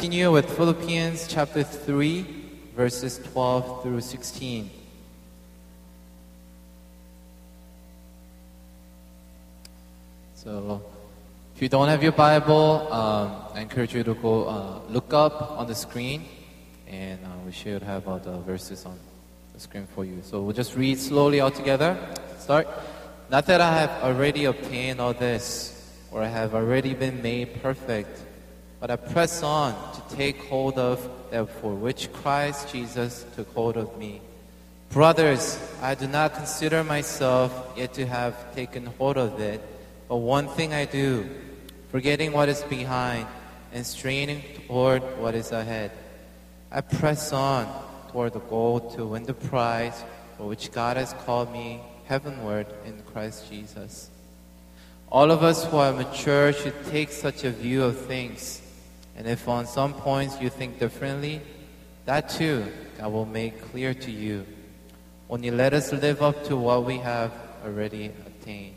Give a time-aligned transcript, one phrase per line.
[0.00, 2.24] Continue with Philippians chapter 3,
[2.74, 4.70] verses 12 through 16.
[10.36, 10.82] So,
[11.54, 15.50] if you don't have your Bible, um, I encourage you to go uh, look up
[15.58, 16.24] on the screen,
[16.88, 18.98] and uh, we should have all the verses on
[19.52, 20.22] the screen for you.
[20.22, 21.94] So, we'll just read slowly all together.
[22.38, 22.66] Start.
[23.28, 28.29] Not that I have already obtained all this, or I have already been made perfect,
[28.80, 33.76] but I press on to take hold of that for which Christ Jesus took hold
[33.76, 34.22] of me.
[34.88, 39.60] Brothers, I do not consider myself yet to have taken hold of it,
[40.08, 41.28] but one thing I do,
[41.90, 43.26] forgetting what is behind
[43.72, 45.92] and straining toward what is ahead.
[46.72, 47.68] I press on
[48.10, 50.02] toward the goal to win the prize
[50.36, 54.10] for which God has called me heavenward in Christ Jesus.
[55.12, 58.62] All of us who are mature should take such a view of things.
[59.16, 61.40] And if on some points you think differently,
[62.06, 62.66] that too
[62.98, 64.46] God will make clear to you.
[65.28, 67.32] Only let us live up to what we have
[67.64, 68.76] already attained.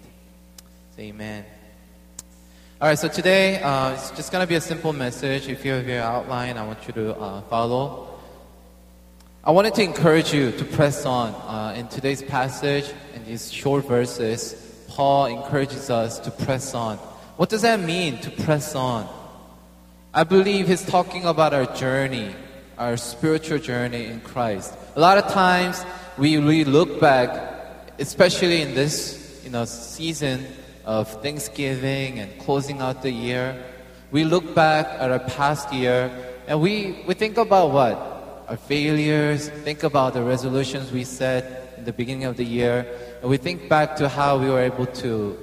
[0.96, 1.46] Say amen.
[2.80, 5.48] All right, so today uh, it's just going to be a simple message.
[5.48, 8.20] If you have your outline, I want you to uh, follow.
[9.44, 11.34] I wanted to encourage you to press on.
[11.34, 16.98] Uh, in today's passage, in these short verses, Paul encourages us to press on.
[17.38, 19.08] What does that mean to press on?
[20.16, 22.36] I believe he's talking about our journey,
[22.78, 24.72] our spiritual journey in Christ.
[24.96, 25.84] A lot of times
[26.20, 30.46] we really look back, especially in this you know, season
[30.86, 33.60] of Thanksgiving and closing out the year.
[34.12, 36.12] We look back at our past year
[36.46, 38.14] and we, we think about what?
[38.48, 42.86] our failures, think about the resolutions we set in the beginning of the year,
[43.22, 45.38] and we think back to how we were able to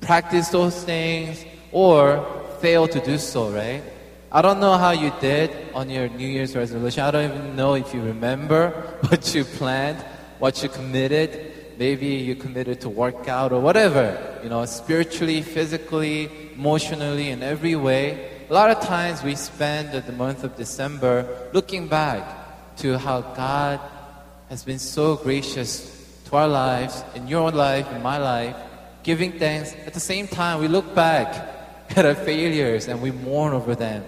[0.00, 3.82] practice those things or fail to do so, right?
[4.32, 7.02] I don't know how you did on your New Year's resolution.
[7.02, 8.70] I don't even know if you remember
[9.08, 9.98] what you planned,
[10.38, 11.76] what you committed.
[11.78, 17.74] Maybe you committed to work out or whatever, you know, spiritually, physically, emotionally, in every
[17.74, 18.30] way.
[18.50, 23.80] A lot of times we spend the month of December looking back to how God
[24.48, 25.90] has been so gracious
[26.26, 28.54] to our lives, in your life, in my life,
[29.02, 29.72] giving thanks.
[29.86, 31.59] At the same time, we look back
[31.96, 34.04] at our failures and we mourn over them.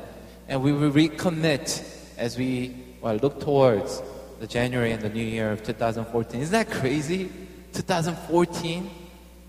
[0.48, 1.82] And we will recommit
[2.16, 4.00] as we well, look towards
[4.38, 6.40] the January and the new year of 2014.
[6.40, 7.30] Isn't that crazy?
[7.72, 8.90] 2014?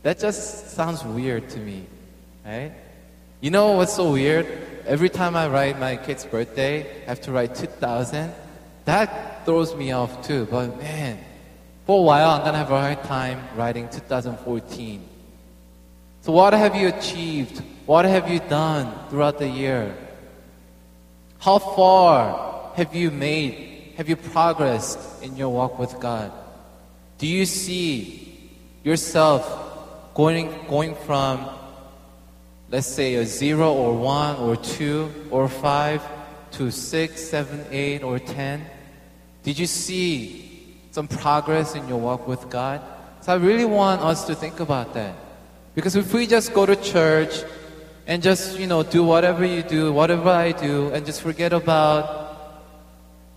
[0.01, 1.85] That just sounds weird to me,
[2.45, 2.71] right?
[3.41, 4.47] You know what's so weird?
[4.85, 8.33] Every time I write my kid's birthday, I have to write 2000.
[8.85, 10.47] That throws me off too.
[10.49, 11.19] But man,
[11.85, 15.07] for a while, I'm gonna have a hard time writing 2014.
[16.21, 17.61] So what have you achieved?
[17.85, 19.95] What have you done throughout the year?
[21.39, 23.93] How far have you made?
[23.97, 26.31] Have you progressed in your walk with God?
[27.17, 28.49] Do you see
[28.83, 29.43] yourself
[30.13, 31.49] going, going from
[32.69, 36.01] let's say a zero or one or two or five
[36.51, 38.65] to six, seven, eight, or ten?
[39.43, 42.81] Did you see some progress in your walk with God?
[43.21, 45.15] So I really want us to think about that.
[45.75, 47.43] Because if we just go to church
[48.05, 52.23] and just, you know, do whatever you do, whatever I do, and just forget about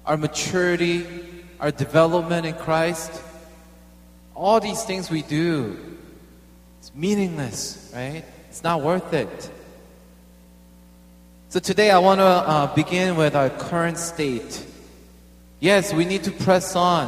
[0.05, 1.07] our maturity,
[1.61, 3.23] our development in Christ,
[4.35, 5.77] all these things we do,
[6.79, 8.25] it's meaningless, right?
[8.49, 9.51] It's not worth it.
[11.49, 14.65] So today I want to uh, begin with our current state.
[15.61, 17.07] Yes, we need to press on,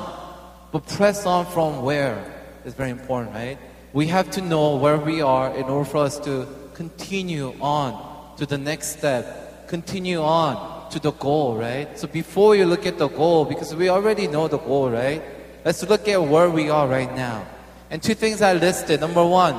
[0.72, 2.24] but press on from where
[2.64, 3.58] is very important, right?
[3.92, 6.46] We have to know where we are in order for us to
[6.78, 7.90] continue on
[8.36, 11.98] to the next step, continue on to the goal, right?
[11.98, 15.20] So before you look at the goal, because we already know the goal, right?
[15.64, 17.44] Let's look at where we are right now.
[17.90, 19.00] And two things I listed.
[19.00, 19.56] Number one,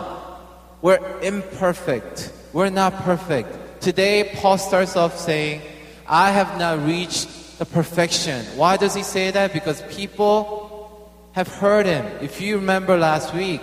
[0.82, 2.32] we're imperfect.
[2.54, 3.82] We're not perfect.
[3.82, 5.62] Today, Paul starts off saying,
[6.08, 8.46] I have not reached the perfection.
[8.56, 9.52] Why does he say that?
[9.52, 12.06] Because people have heard him.
[12.22, 13.60] If you remember last week,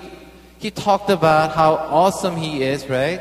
[0.58, 3.20] he talked about how awesome he is, right?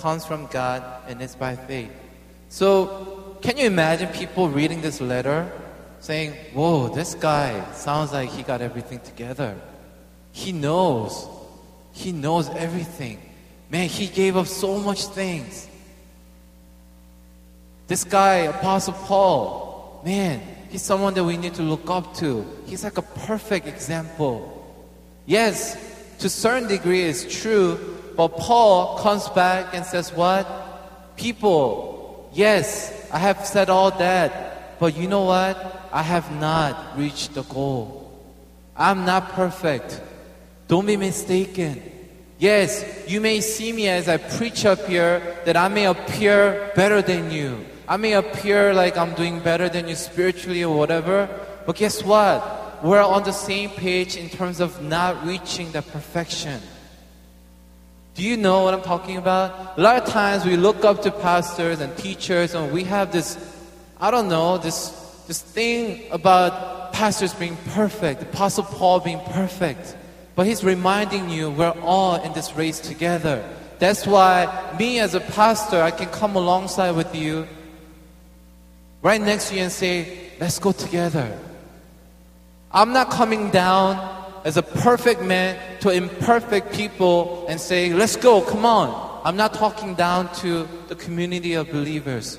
[0.00, 1.92] comes from God and it's by faith.
[2.48, 5.50] So, can you imagine people reading this letter
[6.00, 9.54] saying, Whoa, this guy sounds like he got everything together.
[10.32, 11.28] He knows.
[11.92, 13.20] He knows everything.
[13.70, 15.68] Man, he gave up so much things.
[17.86, 22.46] This guy, Apostle Paul, man, he's someone that we need to look up to.
[22.66, 24.56] He's like a perfect example.
[25.26, 25.76] Yes,
[26.18, 30.46] to a certain degree it's true, but Paul comes back and says, What?
[31.16, 35.88] People, yes, I have said all that, but you know what?
[35.92, 38.00] I have not reached the goal.
[38.76, 40.00] I'm not perfect.
[40.68, 41.82] Don't be mistaken.
[42.38, 47.02] Yes, you may see me as I preach up here that I may appear better
[47.02, 47.66] than you.
[47.86, 51.28] I may appear like I'm doing better than you spiritually or whatever,
[51.66, 52.82] but guess what?
[52.82, 56.62] We're on the same page in terms of not reaching the perfection.
[58.20, 59.78] Do you know what I'm talking about?
[59.78, 63.38] A lot of times we look up to pastors and teachers and we have this,
[63.98, 64.90] I don't know, this,
[65.26, 69.96] this thing about pastors being perfect, Apostle Paul being perfect.
[70.36, 73.42] But he's reminding you we're all in this race together.
[73.78, 77.48] That's why me as a pastor, I can come alongside with you
[79.00, 81.38] right next to you and say, let's go together.
[82.70, 88.40] I'm not coming down as a perfect man to imperfect people and say, let's go,
[88.40, 89.20] come on.
[89.24, 92.38] I'm not talking down to the community of believers.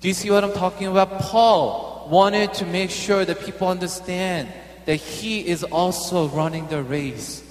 [0.00, 1.20] Do you see what I'm talking about?
[1.20, 4.48] Paul wanted to make sure that people understand
[4.84, 7.44] that he is also running the race.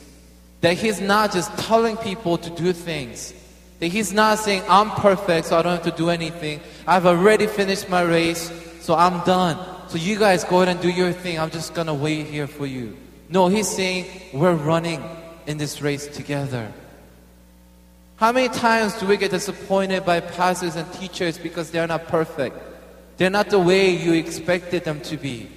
[0.59, 3.33] That he's not just telling people to do things.
[3.79, 6.59] That he's not saying, I'm perfect, so I don't have to do anything.
[6.85, 8.51] I've already finished my race,
[8.81, 9.57] so I'm done.
[9.91, 11.37] So you guys go ahead and do your thing.
[11.37, 12.95] I'm just gonna wait here for you.
[13.27, 15.03] No, he's saying, we're running
[15.47, 16.71] in this race together.
[18.15, 22.55] How many times do we get disappointed by pastors and teachers because they're not perfect?
[23.17, 25.49] They're not the way you expected them to be.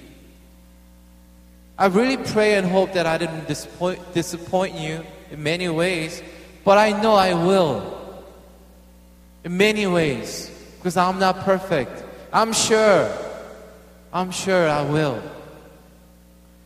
[1.79, 6.21] I really pray and hope that I didn't disappoint, disappoint you in many ways,
[6.65, 8.25] but I know I will.
[9.45, 12.03] In many ways, because I'm not perfect.
[12.33, 13.09] I'm sure,
[14.15, 15.21] I'm sure I will.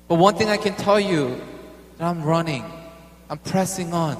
[0.08, 1.42] But one thing I can tell you
[1.98, 2.64] that I'm running,
[3.28, 4.18] I'm pressing on.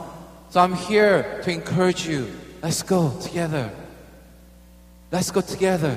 [0.50, 2.28] So I'm here to encourage you.
[2.64, 3.70] Let's go together.
[5.12, 5.96] Let's go together.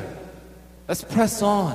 [0.87, 1.73] Let's press on.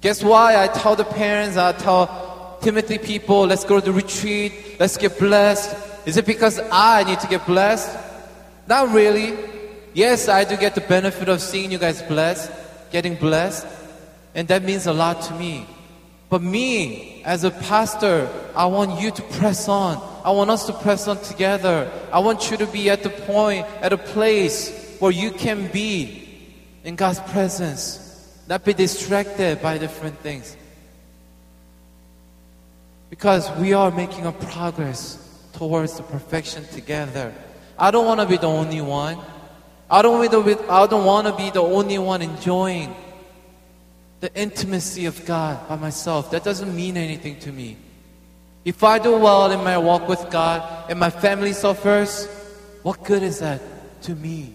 [0.00, 4.78] Guess why I tell the parents, I tell Timothy people, let's go to the retreat,
[4.78, 5.74] let's get blessed.
[6.06, 7.98] Is it because I need to get blessed?
[8.68, 9.36] Not really.
[9.92, 12.52] Yes, I do get the benefit of seeing you guys blessed,
[12.92, 13.66] getting blessed,
[14.36, 15.66] and that means a lot to me.
[16.28, 19.96] But me, as a pastor, I want you to press on.
[20.22, 21.90] I want us to press on together.
[22.12, 26.28] I want you to be at the point, at a place where you can be
[26.84, 28.02] in God's presence.
[28.46, 30.54] Not be distracted by different things.
[33.08, 35.18] Because we are making a progress
[35.54, 37.32] towards the perfection together.
[37.78, 39.18] I don't want to be the only one.
[39.88, 42.94] I don't, want to be, I don't want to be the only one enjoying
[44.20, 46.30] the intimacy of God by myself.
[46.30, 47.76] That doesn't mean anything to me.
[48.64, 52.26] If I do well in my walk with God and my family suffers,
[52.82, 53.60] what good is that
[54.02, 54.54] to me?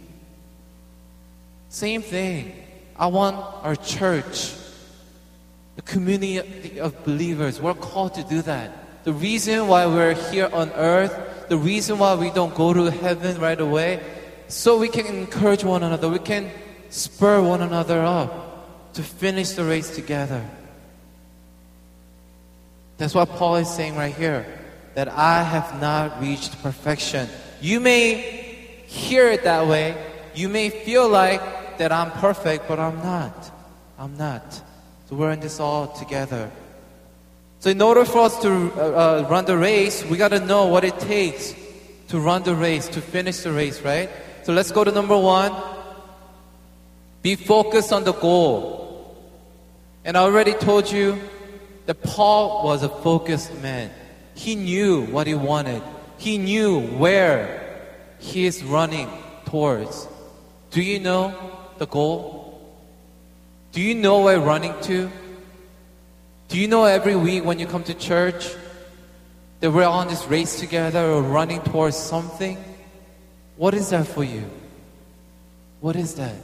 [1.70, 2.54] Same thing.
[2.98, 4.54] I want our church,
[5.76, 9.06] the community of believers, we're called to do that.
[9.06, 13.40] The reason why we're here on earth, the reason why we don't go to heaven
[13.40, 14.04] right away,
[14.48, 16.52] so we can encourage one another, we can
[16.90, 18.51] spur one another up
[18.94, 20.46] to finish the race together.
[22.98, 24.46] That's what Paul is saying right here
[24.94, 27.30] that I have not reached perfection.
[27.62, 28.16] You may
[28.86, 29.96] hear it that way,
[30.36, 33.52] you may feel like that I'm perfect, but I'm not.
[33.98, 34.54] I'm not.
[35.10, 36.52] So we're in this all together.
[37.60, 40.68] So in order for us to uh, uh, run the race, we got to know
[40.68, 41.56] what it takes
[42.10, 44.10] to run the race, to finish the race, right?
[44.44, 45.54] So let's go to number one.
[47.22, 48.81] Be focused on the goal.
[50.04, 51.20] And I already told you
[51.86, 53.92] that Paul was a focused man.
[54.34, 55.82] He knew what he wanted.
[56.18, 57.80] He knew where
[58.20, 59.10] he is running
[59.46, 60.08] towards.
[60.72, 61.36] Do you know
[61.78, 62.76] the goal?
[63.72, 65.10] Do you know where you're running to?
[66.48, 68.50] Do you know every week when you come to church
[69.60, 72.58] that we're on this race together or running towards something?
[73.56, 74.44] What is that for you?
[75.80, 76.36] What is that?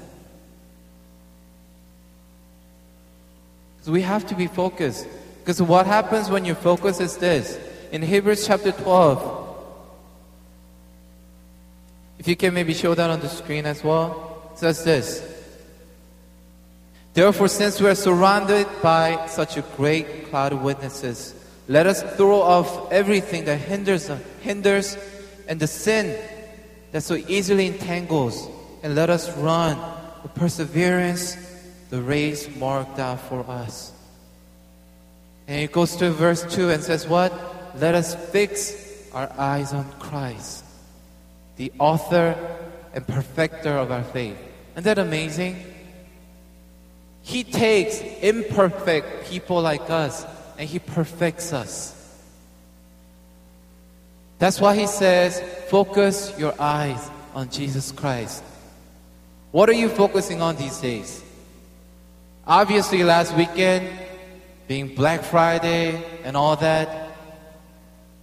[3.87, 5.07] So we have to be focused.
[5.39, 7.57] Because what happens when you focus is this.
[7.93, 9.55] In Hebrews chapter 12,
[12.19, 15.23] if you can maybe show that on the screen as well, it says this
[17.13, 21.33] Therefore, since we are surrounded by such a great cloud of witnesses,
[21.69, 24.97] let us throw off everything that hinders, hinders
[25.47, 26.13] and the sin
[26.91, 28.49] that so easily entangles,
[28.83, 29.79] and let us run
[30.23, 31.46] with perseverance
[31.89, 33.91] the race marked out for us.
[35.47, 37.33] And it goes to verse 2 and says, What?
[37.79, 40.65] Let us fix our eyes on Christ,
[41.55, 42.35] the author
[42.93, 44.37] and perfecter of our faith.
[44.73, 45.63] Isn't that amazing?
[47.21, 50.25] He takes imperfect people like us
[50.57, 51.93] and He perfects us.
[54.39, 58.43] That's why He says, focus your eyes on Jesus Christ.
[59.51, 61.23] What are you focusing on these days?
[62.47, 63.89] Obviously, last weekend,
[64.69, 67.11] being Black Friday and all that,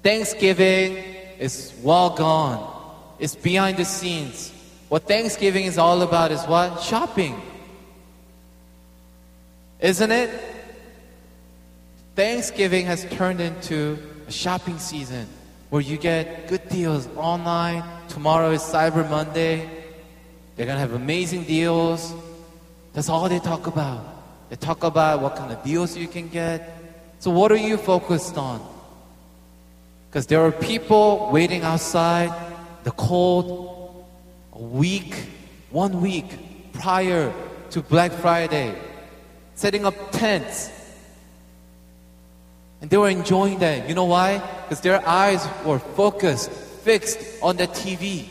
[0.02, 0.96] Thanksgiving
[1.38, 2.70] is well gone.
[3.18, 4.50] It's behind the scenes.
[4.88, 6.80] What Thanksgiving is all about is what?
[6.80, 7.38] Shopping.
[9.78, 10.30] Isn't it?
[12.16, 15.26] Thanksgiving has turned into a shopping season
[15.68, 17.84] where you get good deals online.
[18.08, 19.68] Tomorrow is Cyber Monday.
[20.56, 22.14] They're going to have amazing deals.
[22.94, 24.13] That's all they talk about.
[24.54, 26.78] They talk about what kind of deals you can get.
[27.18, 28.64] So, what are you focused on?
[30.08, 32.30] Because there are people waiting outside
[32.84, 34.06] the cold
[34.52, 35.26] a week,
[35.70, 37.34] one week prior
[37.70, 38.76] to Black Friday
[39.56, 40.70] setting up tents.
[42.80, 43.88] And they were enjoying that.
[43.88, 44.38] You know why?
[44.38, 46.52] Because their eyes were focused,
[46.86, 48.28] fixed on the TV.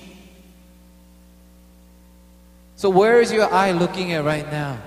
[2.78, 4.80] So, where is your eye looking at right now?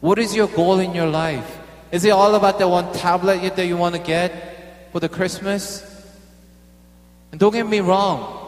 [0.00, 1.58] What is your goal in your life?
[1.92, 5.84] Is it all about that one tablet that you want to get for the Christmas?
[7.32, 8.40] And don't get me wrong,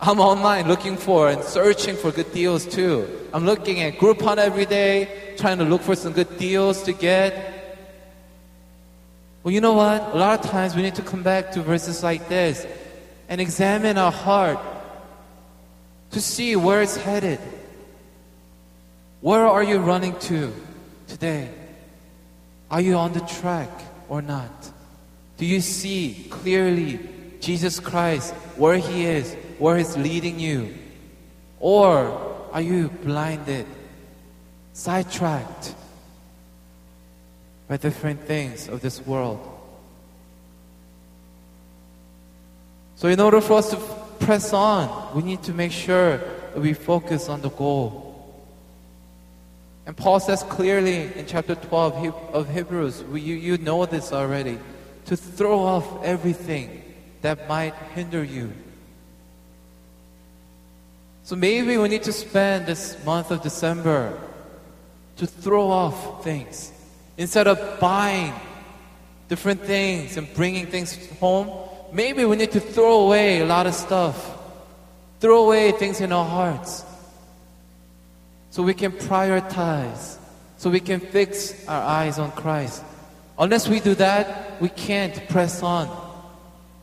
[0.00, 3.08] I'm online looking for and searching for good deals too.
[3.32, 7.52] I'm looking at Groupon every day, trying to look for some good deals to get.
[9.42, 10.14] Well, you know what?
[10.14, 12.66] A lot of times we need to come back to verses like this
[13.28, 14.58] and examine our heart
[16.12, 17.40] to see where it's headed.
[19.20, 20.52] Where are you running to
[21.14, 21.48] today?
[22.72, 23.70] Are you on the track
[24.08, 24.72] or not?
[25.36, 26.98] Do you see clearly
[27.38, 30.74] Jesus Christ, where He is, where He's leading you?
[31.60, 33.66] Or are you blinded,
[34.72, 35.74] sidetracked
[37.68, 39.38] by different things of this world?
[42.96, 43.76] So, in order for us to
[44.18, 48.13] press on, we need to make sure that we focus on the goal.
[49.86, 54.58] And Paul says clearly in chapter 12 of Hebrews, you, you know this already,
[55.06, 56.82] to throw off everything
[57.20, 58.52] that might hinder you.
[61.24, 64.18] So maybe we need to spend this month of December
[65.16, 66.72] to throw off things.
[67.16, 68.32] Instead of buying
[69.28, 73.74] different things and bringing things home, maybe we need to throw away a lot of
[73.74, 74.36] stuff.
[75.20, 76.84] Throw away things in our hearts.
[78.54, 80.16] So we can prioritize.
[80.58, 82.84] So we can fix our eyes on Christ.
[83.36, 85.90] Unless we do that, we can't press on.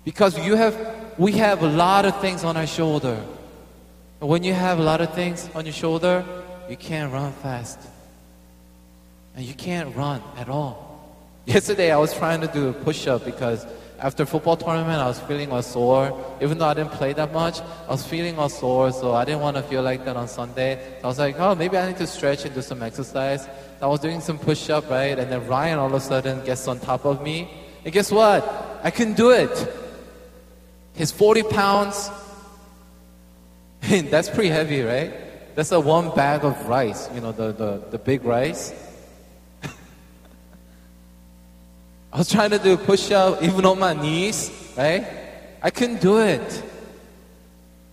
[0.03, 0.75] Because you have,
[1.17, 3.23] we have a lot of things on our shoulder.
[4.19, 6.25] And when you have a lot of things on your shoulder,
[6.69, 7.79] you can't run fast.
[9.37, 11.15] And you can't run at all.
[11.45, 13.65] Yesterday I was trying to do a push-up because
[14.01, 16.37] after football tournament I was feeling all sore.
[16.41, 19.41] Even though I didn't play that much, I was feeling all sore, so I didn't
[19.41, 20.81] want to feel like that on Sunday.
[20.99, 23.47] So I was like, oh, maybe I need to stretch and do some exercise.
[23.81, 25.17] I was doing some push-up, right?
[25.17, 27.49] And then Ryan all of a sudden gets on top of me.
[27.85, 28.43] And guess what?
[28.83, 29.53] I couldn't do it.
[30.93, 32.09] He's 40 pounds.
[33.81, 35.55] That's pretty heavy, right?
[35.55, 38.73] That's a one bag of rice, you know, the, the, the big rice.
[42.13, 45.07] I was trying to do a push up even on my knees, right?
[45.61, 46.63] I couldn't do it.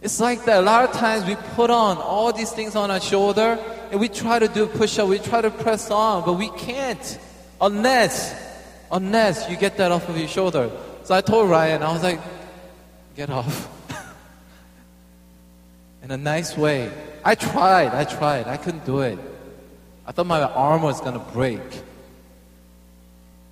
[0.01, 0.59] It's like that.
[0.59, 3.59] A lot of times we put on all these things on our shoulder
[3.91, 6.51] and we try to do a push up, we try to press on, but we
[6.51, 7.19] can't
[7.61, 8.35] unless,
[8.91, 10.71] unless you get that off of your shoulder.
[11.05, 12.21] So I told Ryan, I was like,
[13.17, 13.69] get off.
[16.03, 16.93] In a nice way.
[17.25, 19.19] I tried, I tried, I couldn't do it.
[20.07, 21.61] I thought my arm was gonna break.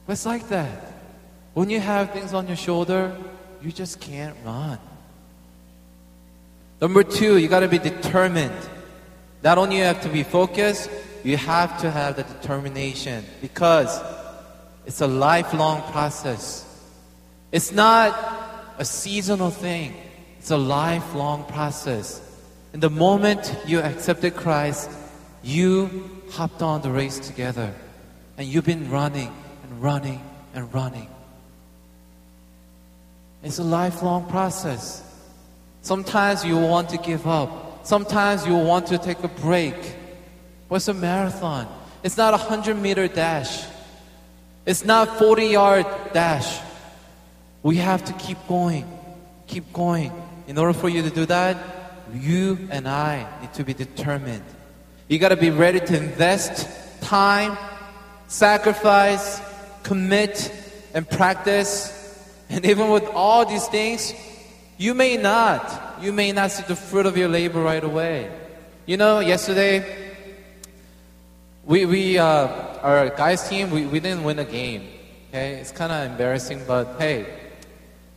[0.08, 0.92] It's like that.
[1.54, 3.16] When you have things on your shoulder,
[3.62, 4.78] you just can't run.
[6.80, 8.54] Number two, you gotta be determined.
[9.42, 10.90] Not only you have to be focused,
[11.24, 14.00] you have to have the determination because
[14.84, 16.64] it's a lifelong process.
[17.50, 18.14] It's not
[18.78, 19.94] a seasonal thing.
[20.38, 22.20] It's a lifelong process.
[22.72, 24.90] And the moment you accepted Christ,
[25.42, 27.74] you hopped on the race together
[28.36, 29.32] and you've been running
[29.80, 30.22] running
[30.54, 31.08] and running.
[33.42, 35.02] It's a lifelong process.
[35.82, 37.86] Sometimes you want to give up.
[37.86, 39.76] Sometimes you want to take a break.
[40.70, 41.68] It's a marathon.
[42.02, 43.64] It's not a 100 meter dash.
[44.64, 46.60] It's not 40 yard dash.
[47.62, 48.84] We have to keep going,
[49.46, 50.12] keep going.
[50.48, 51.56] In order for you to do that,
[52.12, 54.44] you and I need to be determined.
[55.08, 56.68] You got to be ready to invest
[57.00, 57.56] time,
[58.26, 59.40] sacrifice,
[59.86, 60.52] commit,
[60.94, 61.92] and practice.
[62.48, 64.14] And even with all these things,
[64.78, 68.30] you may not, you may not see the fruit of your labor right away.
[68.84, 69.84] You know, yesterday,
[71.64, 72.48] we, we uh,
[72.82, 74.88] our guys team, we, we didn't win a game.
[75.30, 77.26] Okay, it's kind of embarrassing, but hey,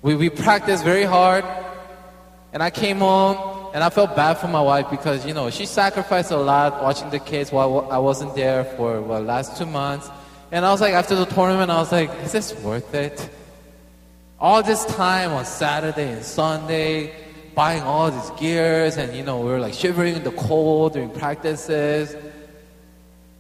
[0.02, 1.44] we, we practiced very hard,
[2.54, 5.66] and I came home and I felt bad for my wife because you know she
[5.66, 10.10] sacrificed a lot watching the kids while I wasn't there for the last two months,
[10.52, 13.30] and I was like after the tournament, I was like, is this worth it?
[14.40, 17.14] All this time on Saturday and Sunday,
[17.56, 21.10] buying all these gears, and you know we were like shivering in the cold during
[21.10, 22.16] practices.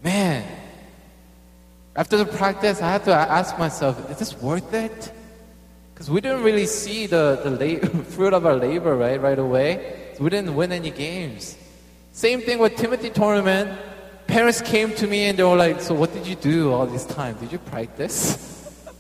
[0.04, 0.46] Man,
[1.96, 5.12] after the practice, I had to ask myself, is this worth it?
[5.94, 10.14] Because we didn't really see the, the la- fruit of our labor, right, right away.
[10.16, 11.58] So we didn't win any games.
[12.14, 13.78] Same thing with Timothy tournament.
[14.30, 17.04] Parents came to me and they were like, so what did you do all this
[17.04, 17.36] time?
[17.38, 18.38] Did you practice?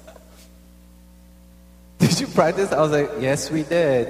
[2.00, 2.71] did you practice?
[2.71, 4.07] I was like, yes, we did.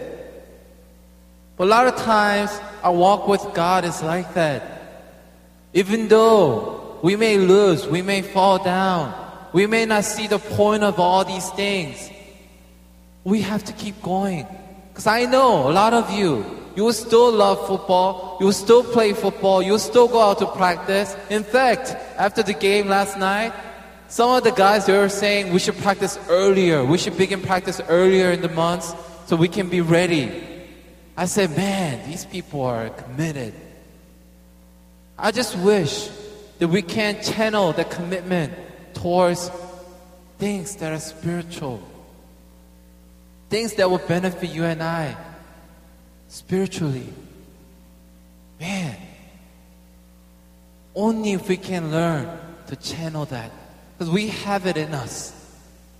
[1.57, 4.63] But a lot of times, our walk with God is like that.
[5.73, 9.13] Even though we may lose, we may fall down,
[9.51, 12.09] we may not see the point of all these things,
[13.25, 14.47] we have to keep going.
[14.87, 19.61] Because I know a lot of you, you still love football, you still play football,
[19.61, 21.15] you still go out to practice.
[21.29, 23.53] In fact, after the game last night,
[24.07, 27.81] some of the guys they were saying we should practice earlier, we should begin practice
[27.89, 28.93] earlier in the months
[29.25, 30.43] so we can be ready.
[31.15, 33.53] I said, man, these people are committed.
[35.17, 36.09] I just wish
[36.59, 38.53] that we can channel the commitment
[38.93, 39.51] towards
[40.37, 41.83] things that are spiritual.
[43.49, 45.17] Things that will benefit you and I
[46.29, 47.11] spiritually.
[48.59, 48.95] Man,
[50.95, 52.29] only if we can learn
[52.67, 53.51] to channel that.
[53.97, 55.33] Because we have it in us.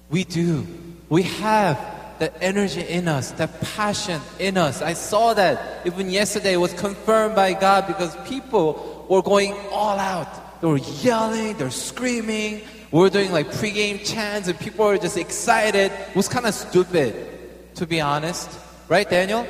[0.09, 0.65] We do.
[1.09, 1.77] We have
[2.19, 4.81] the energy in us, that passion in us.
[4.81, 10.61] I saw that even yesterday was confirmed by God because people were going all out.
[10.61, 12.61] They were yelling, they're screaming.
[12.91, 15.91] We were doing like pregame chants and people were just excited.
[15.91, 18.49] It was kind of stupid to be honest.
[18.89, 19.47] Right, Daniel?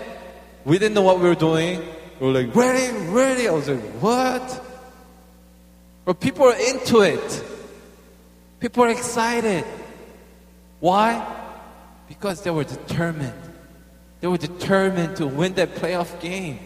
[0.66, 1.82] We didn't know what we were doing.
[2.20, 3.48] We were like, ready, ready.
[3.48, 4.66] I was like, what?
[6.06, 7.44] But people are into it.
[8.60, 9.64] People are excited.
[10.80, 11.26] Why?
[12.08, 13.34] Because they were determined.
[14.20, 16.60] They were determined to win that playoff game.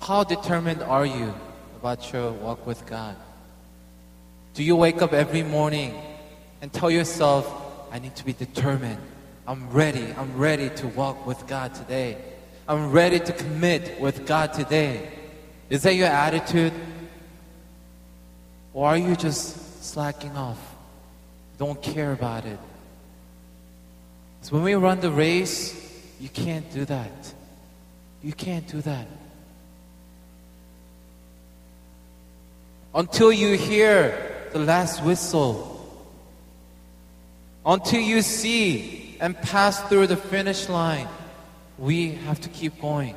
[0.00, 1.34] How determined are you
[1.80, 3.16] about your walk with God?
[4.54, 5.94] Do you wake up every morning
[6.60, 7.50] and tell yourself,
[7.90, 9.00] I need to be determined.
[9.52, 10.14] I'm ready.
[10.16, 12.16] I'm ready to walk with God today.
[12.66, 15.10] I'm ready to commit with God today.
[15.68, 16.72] Is that your attitude?
[18.72, 20.56] Or are you just slacking off?
[21.58, 22.58] Don't care about it.
[24.40, 25.76] So when we run the race,
[26.18, 27.34] you can't do that.
[28.22, 29.06] You can't do that.
[32.94, 35.68] Until you hear the last whistle
[37.64, 41.06] until you see and pass through the finish line,
[41.78, 43.14] we have to keep going.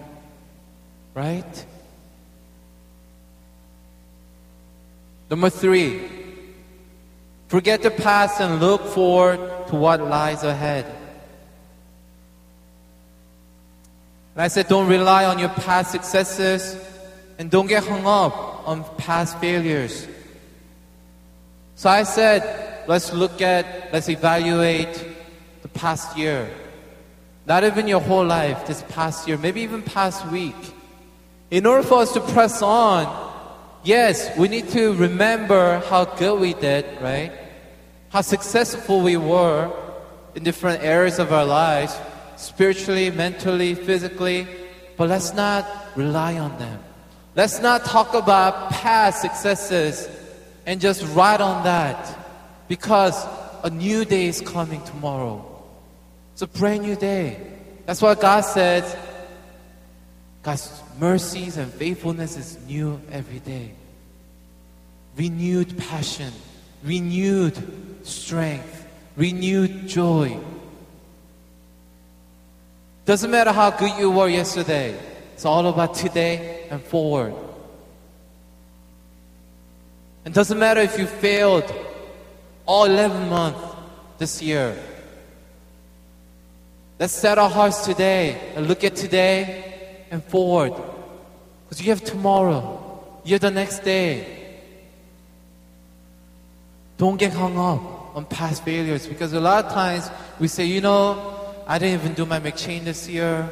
[1.15, 1.65] Right?
[5.31, 6.07] Number three,
[7.47, 9.39] forget the past and look forward
[9.69, 10.85] to what lies ahead.
[14.35, 16.77] And I said, don't rely on your past successes
[17.39, 20.07] and don't get hung up on past failures.
[21.73, 25.14] So I said, let's look at, let's evaluate
[25.75, 26.49] past year.
[27.45, 30.55] Not even your whole life, this past year, maybe even past week.
[31.51, 33.05] In order for us to press on,
[33.83, 37.31] yes, we need to remember how good we did, right?
[38.09, 39.71] How successful we were
[40.33, 41.95] in different areas of our lives,
[42.35, 44.47] spiritually, mentally, physically,
[44.97, 46.79] but let's not rely on them.
[47.35, 50.09] Let's not talk about past successes
[50.65, 52.17] and just ride on that.
[52.67, 53.25] Because
[53.63, 55.54] a new day is coming tomorrow.
[56.35, 57.39] It's a brand new day.
[57.85, 58.93] That's why God says,
[60.43, 63.71] God's mercies and faithfulness is new every day.
[65.15, 66.33] Renewed passion,
[66.83, 67.55] renewed
[68.05, 70.37] strength, renewed joy.
[73.05, 74.93] Doesn't matter how good you were yesterday.
[75.35, 77.33] It's all about today and forward.
[80.25, 81.73] It doesn't matter if you failed
[82.65, 83.61] all 11 months
[84.17, 84.77] this year.
[86.97, 90.73] Let's set our hearts today and look at today and forward.
[91.63, 94.59] Because you have tomorrow, you have the next day.
[96.97, 100.79] Don't get hung up on past failures because a lot of times we say, you
[100.79, 103.49] know, I didn't even do my McCheyne this year.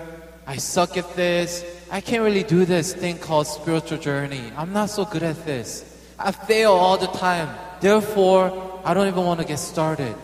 [0.48, 1.66] I suck at this.
[1.92, 4.54] I can't really do this thing called spiritual journey.
[4.56, 5.84] I'm not so good at this.
[6.18, 7.50] I fail all the time.
[7.82, 10.16] Therefore, I don't even want to get started.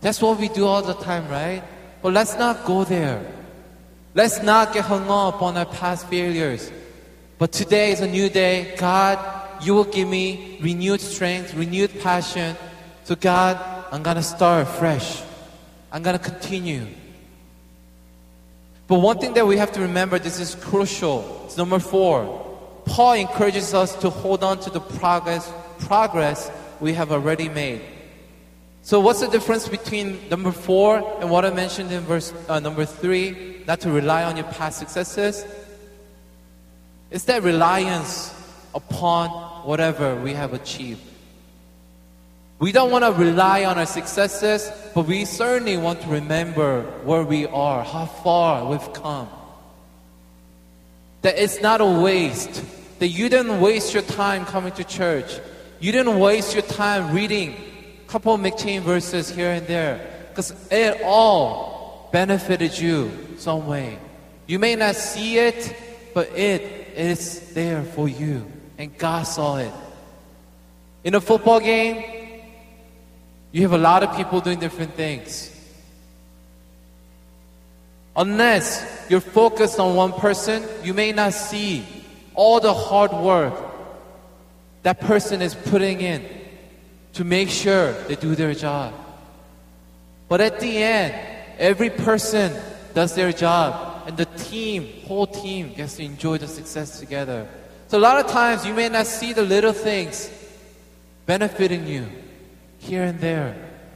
[0.00, 1.62] That's what we do all the time, right?
[2.02, 3.24] But let's not go there.
[4.14, 6.70] Let's not get hung up on our past failures.
[7.38, 8.74] But today is a new day.
[8.76, 9.18] God,
[9.62, 12.56] you will give me renewed strength, renewed passion.
[13.04, 13.58] So, God,
[13.92, 15.22] I'm going to start fresh.
[15.92, 16.86] I'm going to continue.
[18.86, 21.42] But one thing that we have to remember, this is crucial.
[21.46, 22.46] It's number four.
[22.86, 27.82] Paul encourages us to hold on to the progress, progress we have already made.
[28.82, 32.86] So, what's the difference between number four and what I mentioned in verse uh, number
[32.86, 33.62] three?
[33.66, 35.44] Not to rely on your past successes.
[37.10, 38.34] It's that reliance
[38.74, 39.28] upon
[39.66, 41.02] whatever we have achieved.
[42.58, 47.22] We don't want to rely on our successes, but we certainly want to remember where
[47.22, 49.28] we are, how far we've come.
[51.22, 52.64] That it's not a waste.
[52.98, 55.38] That you didn't waste your time coming to church.
[55.80, 57.56] You didn't waste your time reading
[58.10, 60.00] couple McCheyne verses here and there.
[60.30, 63.98] Because it all benefited you some way.
[64.48, 65.76] You may not see it,
[66.12, 66.62] but it
[66.96, 68.50] is there for you.
[68.78, 69.72] And God saw it.
[71.04, 72.42] In a football game,
[73.52, 75.56] you have a lot of people doing different things.
[78.16, 81.86] Unless you're focused on one person, you may not see
[82.34, 83.54] all the hard work
[84.82, 86.39] that person is putting in
[87.14, 88.94] to make sure they do their job.
[90.28, 91.14] But at the end,
[91.58, 92.52] every person
[92.94, 97.46] does their job and the team, whole team gets to enjoy the success together.
[97.88, 100.30] So a lot of times you may not see the little things
[101.26, 102.06] benefiting you
[102.78, 103.54] here and there,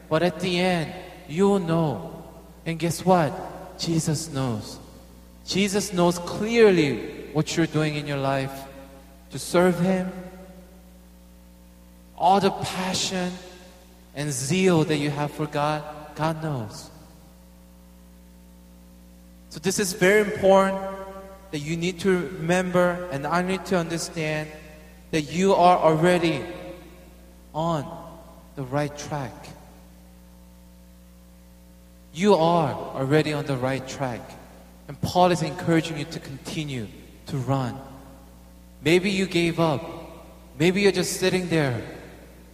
[0.09, 0.93] but at the end,
[1.27, 2.23] you'll know.
[2.67, 3.79] And guess what?
[3.79, 4.79] Jesus knows.
[5.47, 8.53] Jesus knows clearly what you're doing in your life
[9.31, 10.13] to serve Him.
[12.17, 13.33] All the passion
[14.15, 15.83] and zeal that you have for God,
[16.15, 16.91] God knows.
[19.51, 20.81] So, this is very important
[21.51, 24.49] that you need to remember, and I need to understand
[25.13, 26.45] that you are already
[27.55, 27.87] on
[28.57, 29.33] the right track.
[32.13, 34.21] You are already on the right track.
[34.89, 36.87] And Paul is encouraging you to continue
[37.27, 37.79] to run.
[38.83, 39.83] Maybe you gave up.
[40.59, 41.83] Maybe you're just sitting there.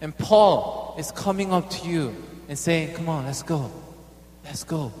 [0.01, 2.15] And Paul is coming up to you
[2.49, 3.71] and saying, Come on, let's go.
[4.43, 4.91] Let's go.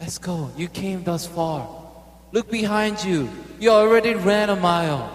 [0.00, 0.50] Let's go.
[0.56, 1.68] You came thus far.
[2.30, 3.28] Look behind you.
[3.58, 5.10] You already ran a mile.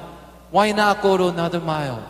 [0.52, 2.08] Why not go to another mile?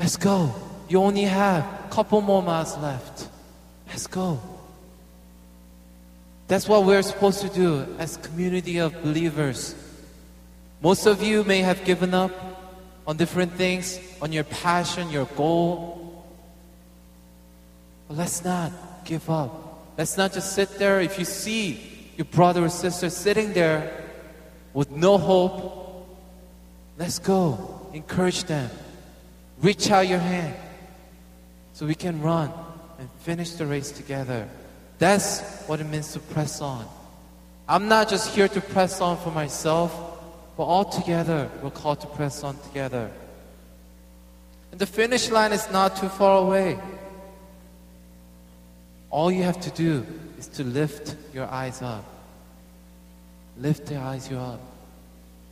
[0.00, 0.54] Let's go.
[0.88, 3.28] You only have a couple more miles left.
[3.88, 4.40] Let's go.
[6.46, 9.74] That's what we're supposed to do as community of believers.
[10.80, 12.32] Most of you may have given up
[13.08, 16.22] on different things, on your passion, your goal.
[18.06, 18.70] But let's not
[19.06, 19.96] give up.
[19.96, 21.00] Let's not just sit there.
[21.00, 24.04] If you see your brother or sister sitting there
[24.74, 26.06] with no hope,
[26.98, 27.80] let's go.
[27.94, 28.70] Encourage them.
[29.62, 30.54] Reach out your hand
[31.72, 32.52] so we can run
[32.98, 34.46] and finish the race together.
[34.98, 36.86] That's what it means to press on.
[37.66, 39.92] I'm not just here to press on for myself,
[40.58, 43.08] but all together we're called to press on together.
[44.72, 46.76] And the finish line is not too far away.
[49.08, 50.04] All you have to do
[50.36, 52.04] is to lift your eyes up.
[53.56, 54.60] Lift your eyes up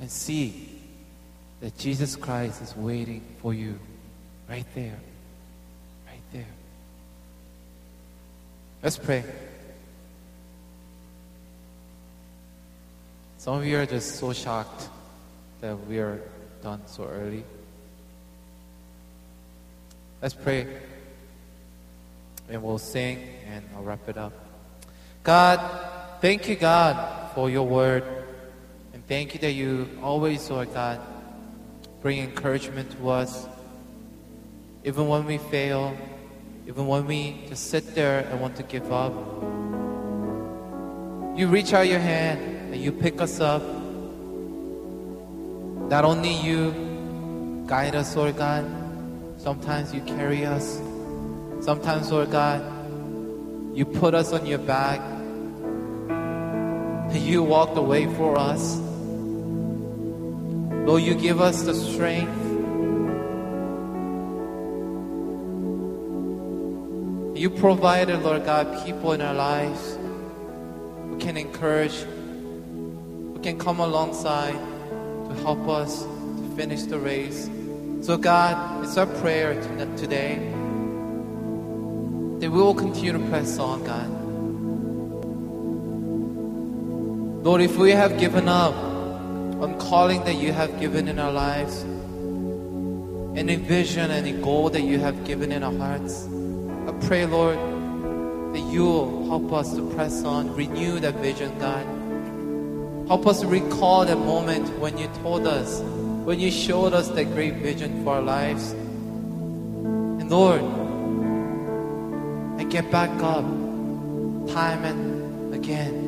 [0.01, 0.77] and see
[1.61, 3.79] that Jesus Christ is waiting for you.
[4.49, 4.99] Right there.
[6.09, 6.53] Right there.
[8.83, 9.23] Let's pray.
[13.39, 14.89] Some of you are just so shocked
[15.61, 16.21] that we are
[16.63, 17.45] done so early.
[20.23, 20.67] Let's pray.
[22.49, 24.33] And we'll sing and I'll wrap it up.
[25.23, 25.61] God,
[26.21, 28.05] thank you, God, for your word.
[28.95, 31.01] And thank you that you always, Lord God,
[32.01, 33.47] bring encouragement to us.
[34.85, 35.97] Even when we fail,
[36.69, 39.13] even when we just sit there and want to give up,
[41.37, 43.63] you reach out your hand and you pick us up.
[45.89, 48.65] Not only you guide us, Lord God,
[49.39, 50.81] sometimes you carry us.
[51.61, 52.63] Sometimes, Lord God,
[53.77, 55.01] you put us on your back
[57.15, 58.77] you walked away for us.
[60.87, 62.43] Lord, you give us the strength.
[67.39, 74.57] You provided, Lord God, people in our lives who can encourage, who can come alongside
[75.43, 77.49] help us to finish the race.
[78.03, 79.55] So, God, it's our prayer
[79.97, 80.37] today
[82.41, 84.09] that we will continue to press on, God.
[87.45, 91.83] Lord, if we have given up on calling that you have given in our lives,
[93.39, 96.27] any vision, any goal that you have given in our hearts,
[96.87, 101.96] I pray, Lord, that you will help us to press on, renew that vision, God.
[103.09, 105.81] Help us recall that moment when you told us,
[106.25, 108.73] when you showed us that great vision for our lives.
[108.73, 110.61] And Lord,
[112.61, 113.45] I get back up
[114.49, 116.07] time and again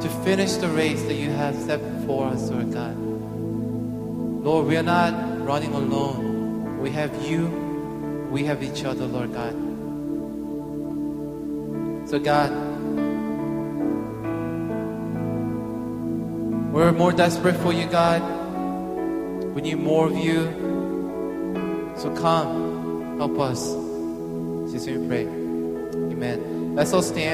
[0.00, 2.96] to finish the race that you have set before us, Lord God.
[4.44, 6.78] Lord, we are not running alone.
[6.80, 7.48] We have you,
[8.30, 9.54] we have each other, Lord God.
[12.08, 12.71] So, God,
[16.72, 18.22] we're more desperate for you, God.
[19.54, 20.44] We need more of you.
[21.96, 23.72] So, come, help us.
[24.72, 25.26] Jesus, we pray.
[25.26, 26.74] Amen.
[26.74, 27.30] Let's all stand.